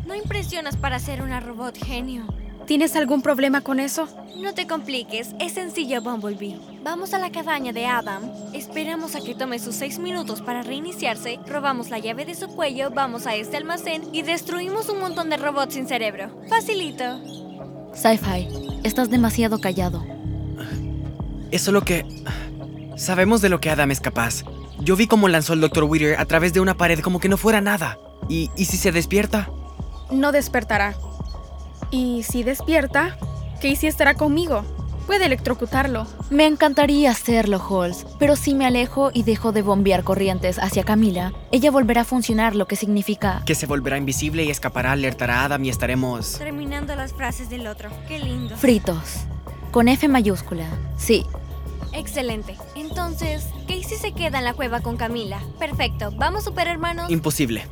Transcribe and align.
No 0.06 0.16
impresionas 0.16 0.76
para 0.78 1.00
ser 1.00 1.22
una 1.22 1.40
robot 1.40 1.78
genio. 1.78 2.24
¿Tienes 2.66 2.96
algún 2.96 3.22
problema 3.22 3.62
con 3.62 3.80
eso? 3.80 4.08
No 4.38 4.54
te 4.54 4.66
compliques, 4.66 5.36
es 5.40 5.54
sencillo, 5.54 6.02
Bumblebee. 6.02 6.60
Vamos 6.84 7.14
a 7.14 7.20
la 7.20 7.32
cabaña 7.32 7.72
de 7.74 7.86
Adam, 7.86 8.24
esperamos 8.54 9.16
a 9.16 9.22
que 9.22 9.36
tome 9.36 9.60
sus 9.60 9.76
seis 9.76 10.00
minutos 10.00 10.42
para 10.42 10.64
reiniciarse, 10.64 11.40
robamos 11.48 11.90
la 11.90 12.00
llave 12.00 12.26
de 12.26 12.34
su 12.34 12.48
cuello, 12.48 12.90
vamos 12.90 13.28
a 13.28 13.36
este 13.36 13.58
almacén 13.58 14.04
y 14.14 14.24
destruimos 14.24 14.90
un 14.90 15.00
montón 15.00 15.30
de 15.30 15.38
robots 15.38 15.76
sin 15.76 15.88
cerebro. 15.88 16.30
Facilito. 16.50 17.45
Sci-Fi, 17.96 18.82
estás 18.84 19.10
demasiado 19.10 19.60
callado. 19.60 20.04
Es 21.52 21.62
solo 21.62 21.84
que... 21.84 22.06
Sabemos 22.98 23.42
de 23.42 23.50
lo 23.50 23.60
que 23.60 23.70
Adam 23.70 23.92
es 23.92 24.00
capaz. 24.00 24.44
Yo 24.80 24.96
vi 24.96 25.08
cómo 25.08 25.28
lanzó 25.28 25.54
el 25.54 25.62
Dr. 25.62 25.84
Whittier 25.84 26.20
a 26.20 26.26
través 26.26 26.54
de 26.54 26.62
una 26.62 26.78
pared 26.78 27.00
como 27.00 27.20
que 27.20 27.28
no 27.28 27.38
fuera 27.38 27.60
nada. 27.60 27.98
¿Y, 28.30 28.52
y 28.56 28.66
si 28.66 28.78
se 28.78 28.92
despierta? 28.92 29.50
No 30.12 30.32
despertará. 30.32 30.96
Y 31.92 32.24
si 32.24 32.44
despierta, 32.44 33.18
Casey 33.56 33.90
estará 33.90 34.16
conmigo. 34.16 34.64
Puede 35.06 35.26
electrocutarlo. 35.26 36.08
Me 36.30 36.46
encantaría 36.48 37.12
hacerlo, 37.12 37.62
Halls, 37.62 38.06
pero 38.18 38.36
si 38.36 38.56
me 38.56 38.66
alejo 38.66 39.12
y 39.14 39.24
dejo 39.24 39.52
de 39.52 39.62
bombear 39.62 40.04
corrientes 40.04 40.58
hacia 40.58 40.84
Camila, 40.84 41.34
ella 41.52 41.72
volverá 41.72 42.02
a 42.02 42.06
funcionar, 42.06 42.56
lo 42.56 42.68
que 42.68 42.76
significa... 42.76 43.44
Que 43.46 43.56
se 43.56 43.68
volverá 43.68 43.98
invisible 43.98 44.44
y 44.44 44.50
escapará, 44.50 44.94
alertará 44.94 45.42
a 45.42 45.46
Adam 45.46 45.64
y 45.64 45.70
estaremos... 45.70 46.40
Terminando 46.40 46.96
las 46.96 47.14
frases 47.14 47.50
del 47.50 47.68
otro. 47.68 47.90
Qué 48.08 48.20
lindo. 48.20 48.58
Fritos. 48.58 49.26
Con 49.72 49.88
F 49.88 50.08
mayúscula. 50.08 50.66
Sí. 50.98 51.26
Excelente. 51.94 52.58
Entonces, 52.76 53.46
Casey 53.68 53.98
se 53.98 54.12
queda 54.12 54.40
en 54.40 54.46
la 54.46 54.54
cueva 54.54 54.82
con 54.82 54.98
Camila. 54.98 55.40
Perfecto. 55.60 56.12
¿Vamos, 56.18 56.44
superhermanos? 56.44 57.12
Imposible. 57.12 57.68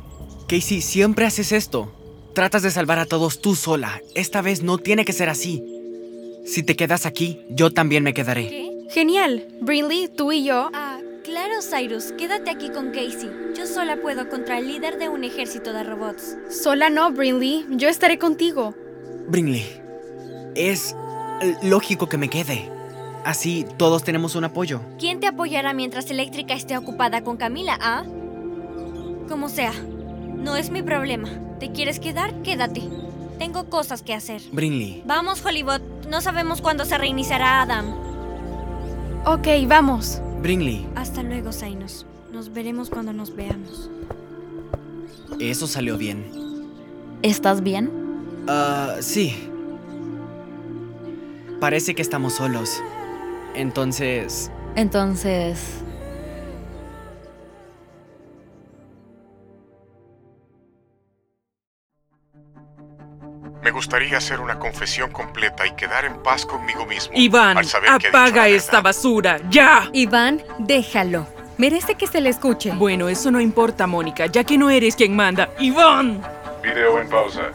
Casey, 0.46 0.80
siempre 0.80 1.26
haces 1.26 1.52
esto. 1.52 1.92
Tratas 2.34 2.62
de 2.62 2.70
salvar 2.70 2.98
a 2.98 3.06
todos 3.06 3.40
tú 3.40 3.54
sola. 3.54 4.00
Esta 4.14 4.40
vez 4.42 4.62
no 4.62 4.78
tiene 4.78 5.04
que 5.04 5.12
ser 5.12 5.28
así. 5.28 5.62
Si 6.44 6.62
te 6.62 6.76
quedas 6.76 7.06
aquí, 7.06 7.40
yo 7.48 7.70
también 7.72 8.02
me 8.02 8.14
quedaré. 8.14 8.48
¿Qué? 8.48 8.86
Genial. 8.90 9.48
Brinley, 9.60 10.08
tú 10.08 10.30
y 10.32 10.44
yo. 10.44 10.70
Ah, 10.74 10.98
claro, 11.24 11.54
Cyrus. 11.62 12.12
Quédate 12.12 12.50
aquí 12.50 12.68
con 12.68 12.88
Casey. 12.90 13.30
Yo 13.56 13.66
sola 13.66 13.96
puedo 13.96 14.28
contra 14.28 14.58
el 14.58 14.68
líder 14.68 14.98
de 14.98 15.08
un 15.08 15.24
ejército 15.24 15.72
de 15.72 15.84
robots. 15.84 16.36
Sola 16.50 16.90
no, 16.90 17.10
Brinley. 17.12 17.64
Yo 17.70 17.88
estaré 17.88 18.18
contigo. 18.18 18.74
Brinley, 19.26 19.64
es 20.54 20.94
lógico 21.62 22.08
que 22.08 22.18
me 22.18 22.28
quede. 22.28 22.70
Así 23.24 23.64
todos 23.78 24.04
tenemos 24.04 24.34
un 24.34 24.44
apoyo. 24.44 24.82
¿Quién 24.98 25.18
te 25.20 25.26
apoyará 25.26 25.72
mientras 25.72 26.10
Eléctrica 26.10 26.52
esté 26.52 26.76
ocupada 26.76 27.24
con 27.24 27.38
Camila, 27.38 27.78
ah? 27.80 28.04
Como 29.28 29.48
sea. 29.48 29.72
No 30.36 30.56
es 30.56 30.70
mi 30.70 30.82
problema. 30.82 31.30
¿Te 31.58 31.72
quieres 31.72 32.00
quedar? 32.00 32.42
Quédate. 32.42 32.82
Tengo 33.38 33.64
cosas 33.70 34.02
que 34.02 34.12
hacer. 34.12 34.42
Brinley, 34.52 35.02
Vamos, 35.06 35.42
Hollywood. 35.44 35.80
No 36.08 36.20
sabemos 36.20 36.60
cuándo 36.60 36.84
se 36.84 36.96
reiniciará 36.98 37.62
Adam. 37.62 37.86
Ok, 39.26 39.46
vamos. 39.66 40.20
Brinley, 40.42 40.86
Hasta 40.94 41.22
luego, 41.22 41.52
Zainos. 41.52 42.06
Nos 42.32 42.52
veremos 42.52 42.90
cuando 42.90 43.12
nos 43.12 43.34
veamos. 43.34 43.90
eso 45.40 45.66
salió 45.66 45.96
bien. 45.96 46.24
¿Estás 47.22 47.62
bien? 47.62 47.90
Ah, 48.46 48.96
sí. 49.00 49.48
Parece 51.60 51.94
que 51.94 52.02
estamos 52.02 52.34
solos. 52.34 52.82
Entonces, 53.54 54.50
Entonces... 54.76 55.58
Me 63.64 63.70
gustaría 63.70 64.18
hacer 64.18 64.40
una 64.40 64.58
confesión 64.58 65.10
completa 65.10 65.66
y 65.66 65.70
quedar 65.70 66.04
en 66.04 66.22
paz 66.22 66.44
conmigo 66.44 66.84
mismo. 66.84 67.14
Iván, 67.16 67.56
al 67.56 67.64
saber 67.64 67.88
apaga 67.88 68.46
esta 68.46 68.82
basura, 68.82 69.40
ya. 69.48 69.88
Iván, 69.94 70.42
déjalo. 70.58 71.26
Merece 71.56 71.94
que 71.94 72.06
se 72.06 72.20
le 72.20 72.28
escuche. 72.28 72.72
Bueno, 72.72 73.08
eso 73.08 73.30
no 73.30 73.40
importa, 73.40 73.86
Mónica, 73.86 74.26
ya 74.26 74.44
que 74.44 74.58
no 74.58 74.68
eres 74.68 74.96
quien 74.96 75.16
manda. 75.16 75.48
Iván. 75.58 76.20
Video 76.62 77.00
en 77.00 77.08
pausa. 77.08 77.52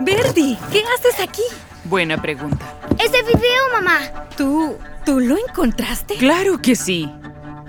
Verdi, 0.00 0.58
¿qué 0.72 0.82
haces 0.98 1.20
aquí? 1.20 1.42
Buena 1.84 2.20
pregunta. 2.20 2.74
¡Ese 2.98 3.22
video, 3.22 3.68
mamá! 3.72 4.00
¿Tú, 4.36 4.76
tú 5.04 5.20
lo 5.20 5.36
encontraste? 5.36 6.16
Claro 6.16 6.60
que 6.60 6.74
sí. 6.74 7.08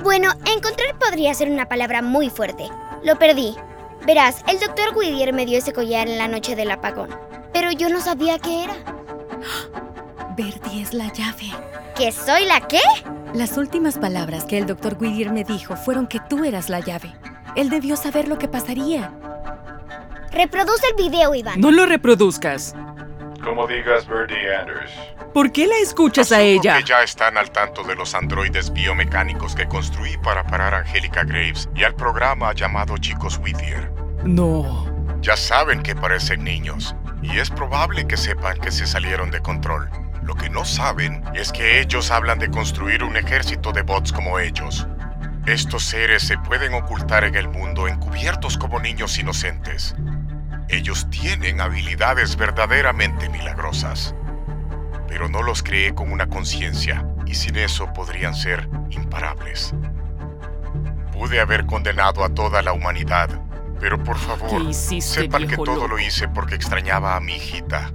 Bueno, 0.02 0.32
encontrar 0.46 0.98
podría 0.98 1.32
ser 1.36 1.52
una 1.52 1.68
palabra 1.68 2.02
muy 2.02 2.32
fuerte. 2.32 2.64
Lo 3.04 3.20
perdí. 3.20 3.56
Verás, 4.06 4.44
el 4.48 4.60
doctor 4.60 4.96
Whittier 4.96 5.34
me 5.34 5.46
dio 5.46 5.60
ese 5.60 5.74
collar 5.74 6.08
en 6.08 6.18
la 6.18 6.28
noche 6.28 6.56
del 6.56 6.72
apagón. 6.72 7.10
Pero 7.54 7.72
yo 7.72 7.90
no 7.90 8.00
sabía 8.00 8.40
qué 8.40 8.64
era. 8.64 8.74
Verdi 10.36 10.82
es 10.82 10.94
la 10.94 11.12
llave. 11.14 11.52
¿Que 11.96 12.12
soy 12.12 12.46
la 12.46 12.62
qué? 12.62 12.82
Las 13.34 13.58
últimas 13.58 13.98
palabras 13.98 14.46
que 14.46 14.58
el 14.58 14.66
doctor 14.66 14.98
Whittier 15.00 15.32
me 15.32 15.44
dijo 15.44 15.76
fueron 15.76 16.08
que 16.08 16.20
tú 16.30 16.44
eras 16.44 16.70
la 16.70 16.80
llave. 16.80 17.14
Él 17.56 17.70
debió 17.70 17.96
saber 17.96 18.28
lo 18.28 18.38
que 18.38 18.48
pasaría. 18.48 19.12
Reproduce 20.32 20.88
el 20.88 20.96
video, 20.96 21.36
Iván. 21.36 21.60
No 21.60 21.72
lo 21.72 21.86
reproduzcas. 21.86 22.74
Como 23.44 23.68
digas, 23.68 24.08
Birdie 24.08 24.56
Anders. 24.56 24.92
¿Por 25.34 25.54
qué 25.54 25.66
la 25.66 25.78
escuchas 25.78 26.34
a 26.34 26.42
ella? 26.42 26.78
Que 26.78 26.84
ya 26.84 27.04
están 27.04 27.38
al 27.38 27.52
tanto 27.52 27.84
de 27.84 27.96
los 27.96 28.14
androides 28.16 28.74
biomecánicos 28.74 29.56
que 29.56 29.66
construí 29.66 30.18
para 30.18 30.44
parar 30.44 30.74
a 30.74 30.80
Angélica 30.80 31.24
Graves 31.24 31.70
y 31.74 31.86
al 31.86 31.96
programa 31.96 32.54
llamado 32.54 32.98
Chicos 32.98 33.38
Whittier. 33.38 33.90
No. 34.26 34.86
Ya 35.22 35.38
saben 35.38 35.84
que 35.84 35.96
parecen 35.96 36.44
niños 36.44 36.96
y 37.22 37.38
es 37.38 37.50
probable 37.50 38.06
que 38.08 38.18
sepan 38.18 38.60
que 38.60 38.72
se 38.72 38.86
salieron 38.86 39.32
de 39.32 39.42
control. 39.42 39.90
Lo 40.22 40.36
que 40.36 40.50
no 40.50 40.66
saben 40.66 41.24
es 41.34 41.54
que 41.54 41.80
ellos 41.80 42.12
hablan 42.12 42.40
de 42.40 42.52
construir 42.52 43.02
un 43.02 43.16
ejército 43.16 43.72
de 43.72 43.84
bots 43.84 44.12
como 44.12 44.38
ellos. 44.38 44.86
Estos 45.46 45.84
seres 45.84 46.24
se 46.24 46.38
pueden 46.40 46.74
ocultar 46.74 47.24
en 47.24 47.36
el 47.36 47.48
mundo 47.48 47.88
encubiertos 47.88 48.58
como 48.58 48.82
niños 48.82 49.18
inocentes. 49.18 49.96
Ellos 50.68 51.10
tienen 51.10 51.62
habilidades 51.62 52.36
verdaderamente 52.36 53.30
milagrosas. 53.30 54.14
Pero 55.12 55.28
no 55.28 55.44
los 55.44 55.62
creé 55.62 55.94
con 55.94 56.10
una 56.10 56.28
conciencia 56.28 57.06
y 57.26 57.36
sin 57.36 57.58
eso 57.58 57.92
podrían 57.92 58.34
ser 58.34 58.70
imparables. 58.92 59.74
Pude 61.12 61.42
haber 61.42 61.66
condenado 61.66 62.24
a 62.24 62.30
toda 62.30 62.62
la 62.62 62.72
humanidad, 62.72 63.30
pero 63.82 64.02
por 64.02 64.18
favor, 64.18 64.74
sepan 64.74 65.50
que 65.50 65.58
todo 65.58 65.90
lo 65.90 66.00
hice 66.00 66.30
porque 66.30 66.56
extrañaba 66.56 67.18
a 67.18 67.20
mi 67.20 67.36
hijita. 67.36 67.92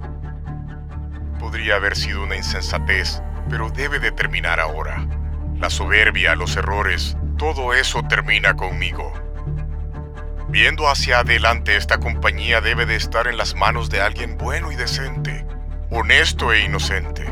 Podría 1.39 1.77
haber 1.77 1.95
sido 1.95 2.21
una 2.21 2.35
insensatez, 2.35 3.23
pero 3.49 3.71
debe 3.71 3.97
de 3.97 4.11
terminar 4.11 4.59
ahora. 4.59 5.07
La 5.55 5.71
soberbia, 5.71 6.35
los 6.35 6.55
errores, 6.55 7.17
todo 7.39 7.73
eso 7.73 8.03
termina 8.03 8.53
conmigo. 8.55 9.11
Viendo 10.49 10.87
hacia 10.87 11.21
adelante, 11.21 11.77
esta 11.77 11.97
compañía 11.97 12.61
debe 12.61 12.85
de 12.85 12.95
estar 12.95 13.27
en 13.27 13.37
las 13.37 13.55
manos 13.55 13.89
de 13.89 14.01
alguien 14.01 14.37
bueno 14.37 14.71
y 14.71 14.75
decente, 14.75 15.46
honesto 15.89 16.51
e 16.51 16.61
inocente. 16.61 17.25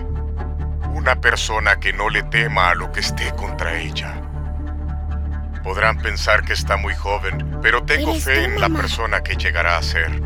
Una 0.94 1.20
persona 1.20 1.80
que 1.80 1.94
no 1.94 2.10
le 2.10 2.24
tema 2.24 2.70
a 2.70 2.76
lo 2.76 2.92
que 2.92 3.02
esté 3.02 3.34
contra 3.36 3.80
ella. 3.80 4.22
Podrán 5.64 5.98
pensar 5.98 6.44
que 6.46 6.54
está 6.54 6.78
muy 6.78 6.96
joven, 6.96 7.60
pero 7.62 7.84
tengo 7.84 8.14
fe 8.16 8.44
en 8.44 8.62
la 8.62 8.70
persona 8.70 9.22
que 9.22 9.36
llegará 9.36 9.78
a 9.78 9.82
ser. 9.82 10.22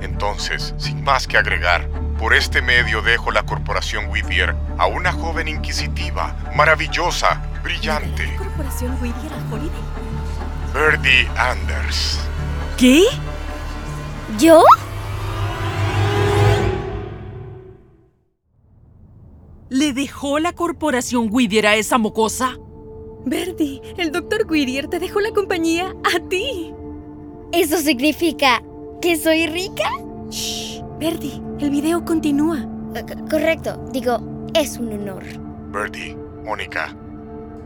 Entonces, 0.00 0.74
sin 0.78 1.02
más 1.02 1.26
que 1.26 1.38
agregar, 1.38 1.88
por 2.18 2.34
este 2.34 2.62
medio 2.62 3.02
dejo 3.02 3.30
la 3.30 3.42
corporación 3.42 4.08
Whittier 4.10 4.54
a 4.78 4.86
una 4.86 5.12
joven 5.12 5.48
inquisitiva, 5.48 6.36
maravillosa, 6.54 7.42
brillante. 7.62 8.36
corporación 8.36 8.96
Whittier 9.00 9.32
Holiday? 9.50 9.80
Birdie 10.72 11.28
Anders. 11.36 12.20
¿Qué? 12.76 13.04
¿Yo? 14.38 14.62
¿Le 19.72 19.94
dejó 19.94 20.38
la 20.38 20.52
corporación 20.52 21.28
Whittier 21.30 21.66
a 21.66 21.76
esa 21.76 21.96
mocosa? 21.96 22.58
Verdi, 23.24 23.80
el 23.96 24.12
doctor 24.12 24.44
Whittier 24.46 24.86
te 24.88 24.98
dejó 24.98 25.18
la 25.20 25.30
compañía 25.30 25.94
a 26.04 26.28
ti. 26.28 26.74
¿Eso 27.52 27.78
significa 27.78 28.62
que 29.00 29.16
soy 29.16 29.46
rica? 29.46 29.88
Shh, 30.28 30.82
Verdi, 31.00 31.40
el 31.58 31.70
video 31.70 32.04
continúa. 32.04 32.68
C 32.94 33.06
correcto, 33.30 33.82
digo, 33.94 34.46
es 34.52 34.76
un 34.76 34.92
honor. 34.92 35.24
Birdie, 35.72 36.18
Mónica, 36.44 36.94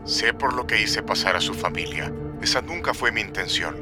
sé 0.05 0.33
por 0.33 0.53
lo 0.53 0.65
que 0.65 0.81
hice 0.81 1.03
pasar 1.03 1.35
a 1.35 1.41
su 1.41 1.53
familia. 1.53 2.09
Esa 2.41 2.61
nunca 2.61 2.93
fue 2.93 3.11
mi 3.11 3.19
intención. 3.19 3.75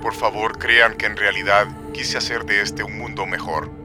Por 0.00 0.14
favor, 0.14 0.56
crean 0.56 0.96
que 0.96 1.06
en 1.06 1.16
realidad 1.16 1.66
quise 1.92 2.16
hacer 2.16 2.44
de 2.44 2.62
este 2.62 2.84
un 2.84 2.96
mundo 2.96 3.26
mejor. 3.26 3.79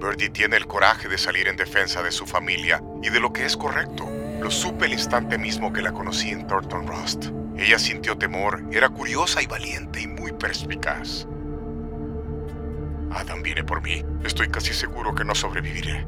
Birdie 0.00 0.30
tiene 0.30 0.56
el 0.56 0.66
coraje 0.66 1.08
de 1.08 1.18
salir 1.18 1.46
en 1.46 1.56
defensa 1.56 2.02
de 2.02 2.10
su 2.10 2.26
familia 2.26 2.82
y 3.02 3.10
de 3.10 3.20
lo 3.20 3.32
que 3.32 3.44
es 3.44 3.56
correcto. 3.56 4.08
Lo 4.40 4.50
supe 4.50 4.86
el 4.86 4.94
instante 4.94 5.36
mismo 5.36 5.72
que 5.72 5.82
la 5.82 5.92
conocí 5.92 6.30
en 6.30 6.46
Thornton 6.46 6.86
Rust. 6.86 7.26
Ella 7.58 7.78
sintió 7.78 8.16
temor, 8.16 8.64
era 8.72 8.88
curiosa 8.88 9.42
y 9.42 9.46
valiente 9.46 10.00
y 10.00 10.06
muy 10.06 10.32
perspicaz. 10.32 11.26
Adam 13.10 13.42
viene 13.42 13.62
por 13.62 13.82
mí. 13.82 14.02
Estoy 14.24 14.48
casi 14.48 14.72
seguro 14.72 15.14
que 15.14 15.24
no 15.24 15.34
sobreviviré. 15.34 16.06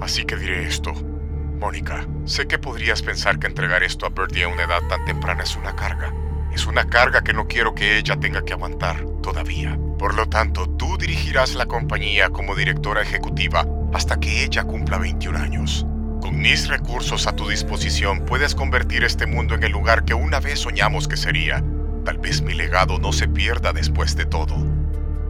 Así 0.00 0.24
que 0.24 0.36
diré 0.36 0.66
esto. 0.66 0.92
Mónica, 0.92 2.08
sé 2.24 2.48
que 2.48 2.58
podrías 2.58 3.02
pensar 3.02 3.38
que 3.38 3.46
entregar 3.46 3.84
esto 3.84 4.06
a 4.06 4.08
Birdie 4.08 4.44
a 4.44 4.48
una 4.48 4.64
edad 4.64 4.80
tan 4.88 5.04
temprana 5.04 5.44
es 5.44 5.54
una 5.54 5.76
carga. 5.76 6.12
Es 6.52 6.66
una 6.66 6.88
carga 6.88 7.22
que 7.22 7.32
no 7.32 7.46
quiero 7.46 7.72
que 7.74 7.98
ella 7.98 8.16
tenga 8.18 8.44
que 8.44 8.54
aguantar 8.54 9.06
todavía. 9.22 9.78
Por 10.02 10.16
lo 10.16 10.28
tanto, 10.28 10.68
tú 10.68 10.98
dirigirás 10.98 11.54
la 11.54 11.66
compañía 11.66 12.28
como 12.30 12.56
directora 12.56 13.02
ejecutiva 13.02 13.64
hasta 13.94 14.18
que 14.18 14.42
ella 14.42 14.64
cumpla 14.64 14.98
21 14.98 15.38
años. 15.38 15.86
Con 16.20 16.40
mis 16.40 16.66
recursos 16.66 17.28
a 17.28 17.36
tu 17.36 17.48
disposición 17.48 18.24
puedes 18.24 18.56
convertir 18.56 19.04
este 19.04 19.26
mundo 19.26 19.54
en 19.54 19.62
el 19.62 19.70
lugar 19.70 20.04
que 20.04 20.14
una 20.14 20.40
vez 20.40 20.58
soñamos 20.58 21.06
que 21.06 21.16
sería. 21.16 21.62
Tal 22.04 22.18
vez 22.18 22.42
mi 22.42 22.52
legado 22.52 22.98
no 22.98 23.12
se 23.12 23.28
pierda 23.28 23.72
después 23.72 24.16
de 24.16 24.24
todo. 24.24 24.56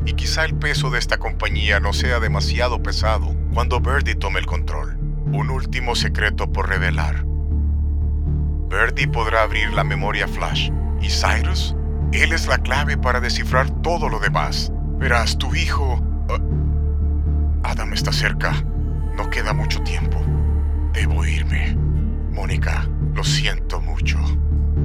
Y 0.07 0.15
quizá 0.15 0.47
el 0.47 0.55
peso 0.55 0.89
de 0.89 1.01
esta 1.01 1.19
compañía 1.19 1.79
no 1.79 1.93
sea 1.93 2.19
demasiado 2.19 2.83
pesado 2.83 3.37
cuando 3.53 3.79
Birdie 3.79 4.15
tome 4.15 4.41
el 4.41 4.47
control. 4.47 4.97
Un 5.33 5.51
último 5.51 5.95
secreto 5.95 6.51
por 6.51 6.71
revelar. 6.71 7.27
Birdie 8.71 9.07
podrá 9.07 9.43
abrir 9.43 9.71
la 9.75 9.85
memoria 9.85 10.27
flash. 10.27 10.71
¿Y 11.03 11.11
Cyrus? 11.11 11.77
Él 12.13 12.33
es 12.33 12.47
la 12.47 12.59
clave 12.59 12.99
para 12.99 13.21
descifrar 13.21 13.71
todo 13.83 14.09
lo 14.09 14.19
demás. 14.21 14.71
Verás, 14.99 15.39
tu 15.39 15.55
hijo... 15.55 15.95
Uh, 16.29 17.63
Adam 17.65 17.93
está 17.95 18.13
cerca. 18.13 18.53
No 19.17 19.31
queda 19.31 19.53
mucho 19.53 19.81
tiempo. 19.83 20.19
Debo 20.93 21.25
irme. 21.25 21.75
Mónica, 22.31 22.87
lo 23.15 23.25
siento 23.25 23.81
mucho. 23.81 24.19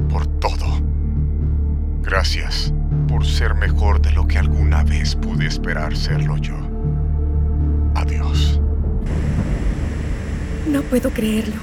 Por 0.09 0.25
todo. 0.39 0.65
Gracias 2.01 2.73
por 3.07 3.25
ser 3.25 3.55
mejor 3.55 4.01
de 4.01 4.11
lo 4.11 4.25
que 4.25 4.37
alguna 4.37 4.83
vez 4.83 5.15
pude 5.15 5.47
esperar 5.47 5.95
serlo 5.97 6.37
yo. 6.37 6.55
Adiós. 7.95 8.61
No 10.67 10.81
puedo 10.83 11.09
creerlo. 11.09 11.55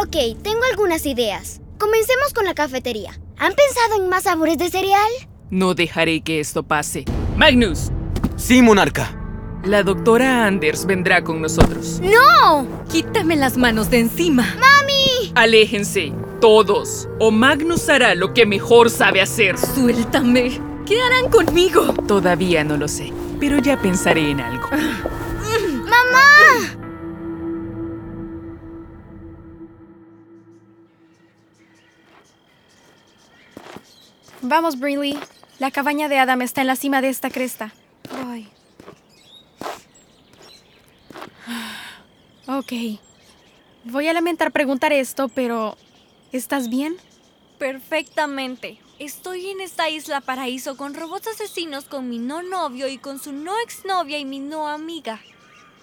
Ok, 0.00 0.40
tengo 0.42 0.60
algunas 0.70 1.04
ideas. 1.04 1.60
Comencemos 1.78 2.32
con 2.34 2.46
la 2.46 2.54
cafetería. 2.54 3.21
¿Han 3.42 3.54
pensado 3.54 4.00
en 4.00 4.08
más 4.08 4.22
sabores 4.22 4.56
de 4.56 4.70
cereal? 4.70 5.10
No 5.50 5.74
dejaré 5.74 6.20
que 6.20 6.38
esto 6.38 6.62
pase. 6.62 7.04
Magnus. 7.36 7.90
Sí, 8.36 8.62
monarca. 8.62 9.18
La 9.64 9.82
doctora 9.82 10.46
Anders 10.46 10.86
vendrá 10.86 11.24
con 11.24 11.42
nosotros. 11.42 12.00
¡No! 12.00 12.68
Quítame 12.88 13.34
las 13.34 13.56
manos 13.56 13.90
de 13.90 13.98
encima. 13.98 14.44
¡Mami! 14.60 15.32
Aléjense, 15.34 16.12
todos, 16.40 17.08
o 17.18 17.32
Magnus 17.32 17.88
hará 17.88 18.14
lo 18.14 18.32
que 18.32 18.46
mejor 18.46 18.90
sabe 18.90 19.20
hacer. 19.20 19.58
Suéltame. 19.58 20.60
¿Qué 20.86 21.02
harán 21.02 21.28
conmigo? 21.28 21.94
Todavía 22.06 22.62
no 22.62 22.76
lo 22.76 22.86
sé, 22.86 23.12
pero 23.40 23.58
ya 23.58 23.76
pensaré 23.76 24.30
en 24.30 24.40
algo. 24.40 24.68
Vamos, 34.42 34.78
Brinley. 34.78 35.18
La 35.58 35.70
cabaña 35.70 36.08
de 36.08 36.18
Adam 36.18 36.42
está 36.42 36.60
en 36.60 36.66
la 36.66 36.76
cima 36.76 37.00
de 37.00 37.08
esta 37.08 37.30
cresta. 37.30 37.72
Ay. 38.26 38.48
Ok. 42.46 43.00
Voy 43.84 44.08
a 44.08 44.12
lamentar 44.12 44.50
preguntar 44.52 44.92
esto, 44.92 45.28
pero 45.28 45.76
¿estás 46.32 46.68
bien? 46.68 46.96
Perfectamente. 47.58 48.78
Estoy 48.98 49.50
en 49.50 49.60
esta 49.60 49.88
isla 49.88 50.20
paraíso 50.20 50.76
con 50.76 50.94
robots 50.94 51.28
asesinos, 51.28 51.84
con 51.84 52.08
mi 52.08 52.18
no 52.18 52.42
novio 52.42 52.88
y 52.88 52.98
con 52.98 53.18
su 53.20 53.32
no 53.32 53.52
exnovia 53.60 54.18
y 54.18 54.24
mi 54.24 54.40
no 54.40 54.68
amiga. 54.68 55.20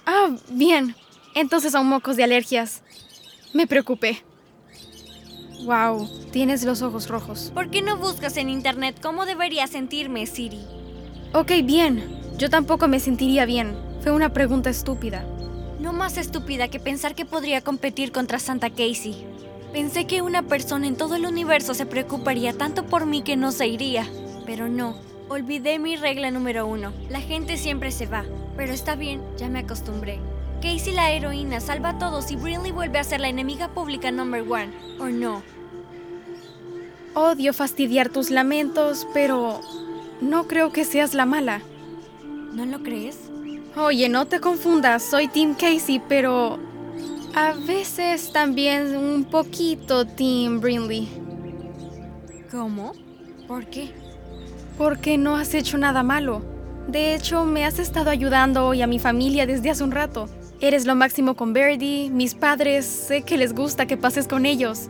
Ah, 0.05 0.35
bien. 0.49 0.95
Entonces 1.33 1.71
son 1.71 1.87
mocos 1.87 2.17
de 2.17 2.23
alergias. 2.23 2.81
Me 3.53 3.67
preocupé. 3.67 4.21
Wow, 5.65 6.09
tienes 6.31 6.63
los 6.63 6.81
ojos 6.81 7.09
rojos. 7.09 7.51
¿Por 7.53 7.69
qué 7.69 7.81
no 7.81 7.97
buscas 7.97 8.37
en 8.37 8.49
internet 8.49 8.95
cómo 9.01 9.25
debería 9.25 9.67
sentirme, 9.67 10.25
Siri? 10.25 10.61
Ok, 11.33 11.51
bien. 11.63 12.17
Yo 12.37 12.49
tampoco 12.49 12.87
me 12.87 12.99
sentiría 12.99 13.45
bien. 13.45 13.75
Fue 14.01 14.13
una 14.13 14.31
pregunta 14.31 14.69
estúpida. 14.69 15.25
No 15.79 15.91
más 15.91 16.17
estúpida 16.17 16.69
que 16.69 16.79
pensar 16.79 17.13
que 17.13 17.25
podría 17.25 17.61
competir 17.61 18.11
contra 18.11 18.39
Santa 18.39 18.69
Casey. 18.69 19.25
Pensé 19.73 20.07
que 20.07 20.21
una 20.21 20.43
persona 20.43 20.87
en 20.87 20.95
todo 20.95 21.15
el 21.15 21.25
universo 21.25 21.73
se 21.73 21.85
preocuparía 21.85 22.53
tanto 22.53 22.85
por 22.85 23.05
mí 23.05 23.21
que 23.21 23.35
no 23.35 23.51
se 23.51 23.67
iría. 23.67 24.07
Pero 24.45 24.69
no. 24.69 24.95
Olvidé 25.27 25.77
mi 25.77 25.97
regla 25.97 26.31
número 26.31 26.65
uno. 26.65 26.93
La 27.09 27.19
gente 27.19 27.57
siempre 27.57 27.91
se 27.91 28.07
va. 28.07 28.23
Pero 28.55 28.73
está 28.73 28.95
bien, 28.95 29.21
ya 29.37 29.49
me 29.49 29.59
acostumbré. 29.59 30.19
Casey 30.61 30.93
la 30.93 31.11
heroína 31.11 31.59
salva 31.59 31.89
a 31.89 31.97
todos 31.97 32.31
y 32.31 32.35
Brinley 32.35 32.71
vuelve 32.71 32.99
a 32.99 33.03
ser 33.03 33.21
la 33.21 33.29
enemiga 33.29 33.69
pública 33.69 34.11
number 34.11 34.41
one. 34.41 34.69
¿O 34.99 35.05
no? 35.05 35.41
Odio 37.13 37.53
fastidiar 37.53 38.09
tus 38.09 38.29
lamentos, 38.29 39.07
pero 39.13 39.61
no 40.21 40.47
creo 40.47 40.71
que 40.71 40.85
seas 40.85 41.13
la 41.13 41.25
mala. 41.25 41.61
¿No 42.53 42.65
lo 42.65 42.83
crees? 42.83 43.17
Oye, 43.75 44.09
no 44.09 44.25
te 44.25 44.39
confundas, 44.39 45.03
soy 45.03 45.27
Team 45.27 45.53
Casey, 45.53 46.01
pero 46.07 46.59
a 47.33 47.53
veces 47.53 48.31
también 48.31 48.95
un 48.95 49.23
poquito 49.25 50.05
Team 50.05 50.59
Brinley. 50.59 51.07
¿Cómo? 52.51 52.93
¿Por 53.47 53.67
qué? 53.67 53.91
Porque 54.77 55.17
no 55.17 55.35
has 55.35 55.53
hecho 55.53 55.77
nada 55.77 56.03
malo. 56.03 56.58
De 56.89 57.13
hecho, 57.13 57.45
me 57.45 57.65
has 57.65 57.77
estado 57.77 58.09
ayudando 58.09 58.65
hoy 58.65 58.81
a 58.81 58.87
mi 58.87 58.97
familia 58.97 59.45
desde 59.45 59.69
hace 59.69 59.83
un 59.83 59.91
rato. 59.91 60.27
Eres 60.59 60.87
lo 60.87 60.95
máximo 60.95 61.35
con 61.35 61.53
Verdi, 61.53 62.09
mis 62.09 62.33
padres, 62.33 62.83
sé 62.83 63.21
que 63.21 63.37
les 63.37 63.53
gusta 63.53 63.85
que 63.85 63.95
pases 63.95 64.27
con 64.27 64.47
ellos. 64.47 64.87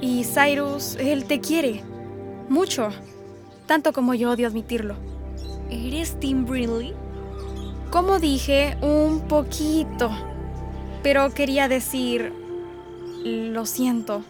Y 0.00 0.24
Cyrus, 0.24 0.96
él 0.98 1.26
te 1.26 1.40
quiere. 1.40 1.82
Mucho. 2.48 2.88
Tanto 3.66 3.92
como 3.92 4.14
yo 4.14 4.30
odio 4.30 4.48
admitirlo. 4.48 4.96
¿Eres 5.68 6.18
Tim 6.18 6.46
Brinley? 6.46 6.94
Como 7.90 8.18
dije, 8.18 8.78
un 8.80 9.20
poquito. 9.28 10.10
Pero 11.02 11.34
quería 11.34 11.68
decir... 11.68 12.32
Lo 13.24 13.66
siento. 13.66 14.22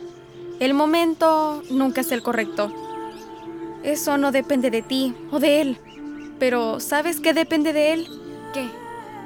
El 0.58 0.74
momento 0.74 1.62
nunca 1.70 2.00
es 2.00 2.10
el 2.10 2.22
correcto. 2.22 2.72
Eso 3.84 4.18
no 4.18 4.32
depende 4.32 4.72
de 4.72 4.82
ti 4.82 5.14
o 5.30 5.38
de 5.38 5.60
él. 5.60 5.78
Pero 6.38 6.80
¿sabes 6.80 7.20
qué 7.20 7.32
depende 7.32 7.72
de 7.72 7.92
él? 7.92 8.08
¿Qué? 8.52 8.68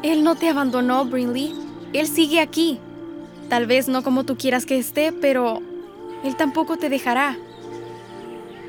Él 0.03 0.25
no 0.25 0.35
te 0.35 0.49
abandonó, 0.49 1.05
Brinley. 1.05 1.55
Él 1.93 2.07
sigue 2.07 2.41
aquí. 2.41 2.79
Tal 3.49 3.67
vez 3.67 3.89
no 3.89 4.03
como 4.03 4.25
tú 4.25 4.37
quieras 4.37 4.65
que 4.65 4.79
esté, 4.79 5.13
pero 5.13 5.61
él 6.25 6.37
tampoco 6.37 6.77
te 6.77 6.89
dejará. 6.89 7.37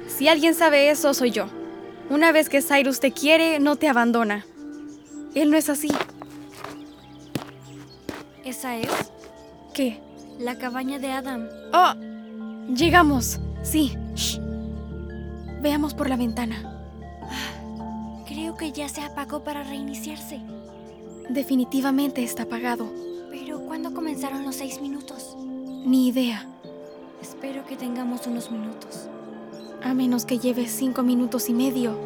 Si 0.08 0.28
alguien 0.28 0.56
sabe 0.56 0.90
eso, 0.90 1.14
soy 1.14 1.32
yo. 1.32 1.46
Una 2.10 2.32
vez 2.32 2.50
que 2.50 2.62
Cyrus 2.62 3.00
te 3.00 3.12
quiere, 3.12 3.60
no 3.60 3.76
te 3.76 3.88
abandona. 3.88 4.46
Él 5.36 5.52
no 5.52 5.58
es 5.58 5.70
así. 5.70 5.90
¿Esa 8.44 8.76
es? 8.76 8.90
¿Qué? 9.74 10.00
La 10.40 10.58
cabaña 10.58 11.00
de 11.00 11.12
Adam. 11.12 11.48
¡Oh! 11.74 11.94
Llegamos. 12.74 13.40
Sí. 13.64 13.96
Shh. 14.16 14.40
Veamos 15.62 15.94
por 15.94 16.10
la 16.10 16.18
ventana. 16.18 16.82
Creo 18.51 18.74
que 18.74 18.77
ya 18.77 18.89
se 18.89 19.01
apagó 19.01 19.46
para 19.46 19.63
reiniciarse. 19.63 20.41
Definitivamente 21.29 22.22
está 22.22 22.43
apagado. 22.43 22.91
Pero 23.31 23.62
¿cuándo 23.62 23.93
comenzaron 23.93 24.43
los 24.43 24.55
seis 24.55 24.81
minutos? 24.81 25.38
Ni 25.86 26.10
idea. 26.10 26.50
Espero 27.22 27.65
que 27.65 27.77
tengamos 27.77 28.27
unos 28.27 28.51
minutos. 28.51 29.08
A 29.81 29.93
menos 29.93 30.25
que 30.25 30.38
lleves 30.38 30.70
cinco 30.72 31.01
minutos 31.01 31.48
y 31.48 31.53
medio. 31.53 31.98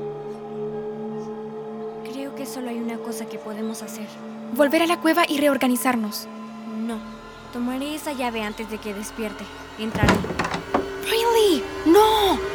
Creo 2.11 2.35
que 2.35 2.45
solo 2.45 2.69
hay 2.69 2.77
una 2.77 2.99
cosa 2.99 3.25
que 3.25 3.39
podemos 3.39 3.81
hacer. 3.81 4.07
Volver 4.55 4.83
a 4.83 4.87
la 4.87 5.01
cueva 5.01 5.23
y 5.27 5.39
reorganizarnos. 5.39 6.27
No. 6.85 6.99
Tomaré 7.53 7.95
esa 7.95 8.13
llave 8.13 8.43
antes 8.43 8.69
de 8.69 8.77
que 8.77 8.93
despierte. 8.93 9.43
Entraré. 9.79 10.13
¡Riley! 11.05 11.63
¡No! 11.87 12.54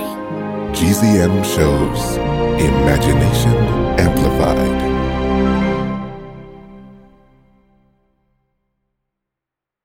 GZM 0.81 1.45
shows 1.45 2.17
Imagination 2.59 3.53
Amplified. 3.99 4.30